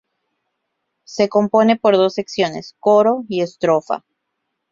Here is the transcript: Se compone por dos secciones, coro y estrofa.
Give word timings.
Se 1.03 1.29
compone 1.29 1.75
por 1.77 1.95
dos 1.95 2.15
secciones, 2.15 2.75
coro 2.79 3.23
y 3.29 3.41
estrofa. 3.43 4.03